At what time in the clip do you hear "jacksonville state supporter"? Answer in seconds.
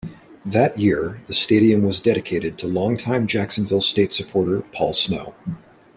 3.27-4.61